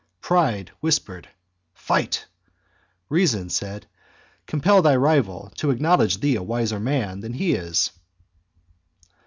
Pride 0.19 0.71
whispered, 0.79 1.29
Fight; 1.75 2.25
Reason 3.07 3.51
said, 3.51 3.85
Compel 4.47 4.81
thy 4.81 4.95
rival 4.95 5.51
to 5.57 5.69
acknowledge 5.69 6.21
thee 6.21 6.35
a 6.37 6.41
wiser 6.41 6.79
man 6.79 7.19
than 7.19 7.33
he 7.33 7.53
is. 7.53 7.91